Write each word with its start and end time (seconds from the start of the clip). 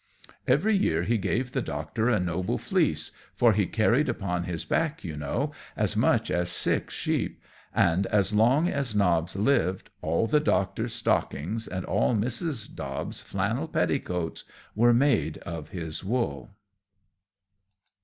Every 0.47 0.75
year 0.75 1.03
he 1.03 1.19
gave 1.19 1.51
the 1.51 1.61
Doctor 1.61 2.09
a 2.09 2.19
noble 2.19 2.57
fleece, 2.57 3.11
for 3.35 3.53
he 3.53 3.67
carried 3.67 4.09
upon 4.09 4.45
his 4.45 4.65
back, 4.65 5.03
you 5.03 5.15
know, 5.15 5.51
as 5.77 5.95
much 5.95 6.31
as 6.31 6.49
six 6.49 6.95
sheep; 6.95 7.39
and 7.71 8.07
as 8.07 8.33
long 8.33 8.67
as 8.67 8.95
Nobbs 8.95 9.35
lived, 9.35 9.91
all 10.01 10.25
the 10.25 10.39
Doctor's 10.39 10.93
stockings, 10.93 11.67
and 11.67 11.85
all 11.85 12.15
Mrs. 12.15 12.73
Dobbs' 12.73 13.21
flannel 13.21 13.67
petticoats, 13.67 14.43
were 14.73 14.91
made 14.91 15.37
of 15.45 15.69
his 15.69 16.03
wool. 16.03 16.49